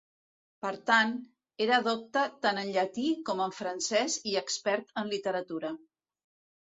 [0.65, 1.11] Per tant,
[1.65, 5.71] era docte tant en llatí com en francès i expert en literatura.